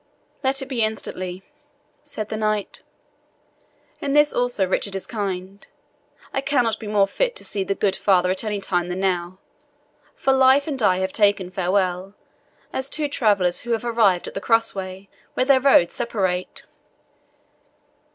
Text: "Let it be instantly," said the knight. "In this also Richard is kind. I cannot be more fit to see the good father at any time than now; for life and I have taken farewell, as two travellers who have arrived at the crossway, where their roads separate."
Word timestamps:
"Let 0.43 0.63
it 0.63 0.65
be 0.65 0.81
instantly," 0.81 1.43
said 2.01 2.29
the 2.29 2.35
knight. 2.35 2.81
"In 3.99 4.13
this 4.13 4.33
also 4.33 4.65
Richard 4.65 4.95
is 4.95 5.05
kind. 5.05 5.67
I 6.33 6.41
cannot 6.41 6.79
be 6.79 6.87
more 6.87 7.05
fit 7.07 7.35
to 7.35 7.45
see 7.45 7.63
the 7.63 7.75
good 7.75 7.95
father 7.95 8.31
at 8.31 8.43
any 8.43 8.59
time 8.61 8.87
than 8.87 8.99
now; 8.99 9.37
for 10.15 10.33
life 10.33 10.65
and 10.65 10.81
I 10.81 10.97
have 10.97 11.13
taken 11.13 11.51
farewell, 11.51 12.15
as 12.73 12.89
two 12.89 13.07
travellers 13.09 13.59
who 13.59 13.73
have 13.73 13.85
arrived 13.85 14.27
at 14.27 14.33
the 14.33 14.41
crossway, 14.41 15.07
where 15.35 15.45
their 15.45 15.59
roads 15.61 15.93
separate." 15.93 16.65